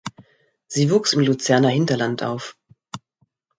Sie 0.65 0.89
wuchs 0.89 1.13
im 1.13 1.19
Luzerner 1.19 1.69
Hinterland 1.69 2.23
auf. 2.23 2.57